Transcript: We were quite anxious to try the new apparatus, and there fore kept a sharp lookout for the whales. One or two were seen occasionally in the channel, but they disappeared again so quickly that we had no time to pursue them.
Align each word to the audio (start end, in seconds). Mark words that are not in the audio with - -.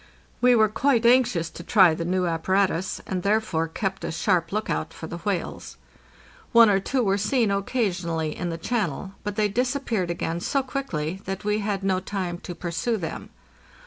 We 0.41 0.55
were 0.55 0.67
quite 0.67 1.05
anxious 1.05 1.51
to 1.51 1.61
try 1.61 1.93
the 1.93 2.03
new 2.05 2.25
apparatus, 2.25 3.01
and 3.05 3.21
there 3.21 3.39
fore 3.39 3.67
kept 3.67 4.03
a 4.03 4.11
sharp 4.11 4.51
lookout 4.51 4.93
for 4.95 5.05
the 5.05 5.19
whales. 5.19 5.77
One 6.53 6.71
or 6.71 6.79
two 6.79 7.03
were 7.03 7.19
seen 7.19 7.51
occasionally 7.51 8.35
in 8.35 8.49
the 8.49 8.57
channel, 8.57 9.11
but 9.23 9.35
they 9.35 9.47
disappeared 9.47 10.09
again 10.09 10.39
so 10.39 10.63
quickly 10.63 11.21
that 11.25 11.45
we 11.45 11.59
had 11.59 11.83
no 11.83 11.99
time 11.99 12.39
to 12.39 12.55
pursue 12.55 12.97
them. 12.97 13.29